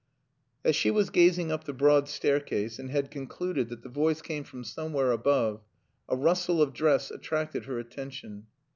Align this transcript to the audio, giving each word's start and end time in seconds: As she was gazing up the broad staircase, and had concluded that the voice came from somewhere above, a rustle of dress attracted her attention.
As 0.65 0.75
she 0.75 0.89
was 0.89 1.11
gazing 1.11 1.51
up 1.51 1.65
the 1.65 1.73
broad 1.73 2.09
staircase, 2.09 2.79
and 2.79 2.89
had 2.89 3.11
concluded 3.11 3.69
that 3.69 3.83
the 3.83 3.87
voice 3.89 4.19
came 4.23 4.43
from 4.43 4.63
somewhere 4.63 5.11
above, 5.11 5.61
a 6.09 6.15
rustle 6.17 6.59
of 6.59 6.73
dress 6.73 7.11
attracted 7.11 7.65
her 7.65 7.77
attention. 7.77 8.47